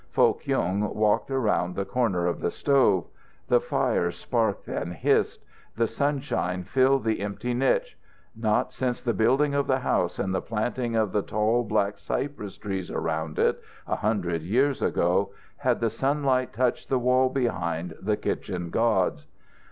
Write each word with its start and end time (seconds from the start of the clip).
Foh 0.09 0.33
Kyung 0.33 0.95
walked 0.95 1.29
around 1.29 1.75
the 1.75 1.85
corner 1.85 2.25
of 2.25 2.39
the 2.41 2.49
stove. 2.49 3.05
The 3.49 3.59
fire 3.61 4.09
sparked 4.09 4.67
and 4.67 4.93
hissed. 4.93 5.45
The 5.77 5.85
sunshine 5.85 6.63
filled 6.63 7.03
the 7.03 7.19
empty 7.19 7.53
niche. 7.53 7.99
Not 8.35 8.73
since 8.73 8.99
the 8.99 9.13
building 9.13 9.53
of 9.53 9.67
the 9.67 9.81
house 9.81 10.17
and 10.17 10.33
the 10.33 10.41
planting 10.41 10.95
of 10.95 11.11
the 11.11 11.21
tall 11.21 11.63
black 11.63 11.99
cypress 11.99 12.57
trees 12.57 12.89
around 12.89 13.37
it, 13.37 13.61
a 13.85 13.97
hundred 13.97 14.41
years 14.41 14.81
ago, 14.81 15.33
had 15.57 15.79
the 15.81 15.91
sunlight 15.91 16.51
touched 16.51 16.89
the 16.89 16.97
wall 16.97 17.29
behind 17.29 17.93
the 18.01 18.17
kitchen 18.17 18.71
gods. 18.71 19.27